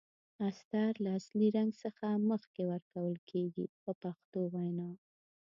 استر 0.47 0.91
له 1.03 1.09
اصلي 1.19 1.47
رنګ 1.57 1.71
څخه 1.83 2.05
مخکې 2.29 2.61
ورکول 2.71 3.15
کیږي 3.29 3.65
په 3.83 3.91
پښتو 4.01 4.39
وینا. 4.53 4.89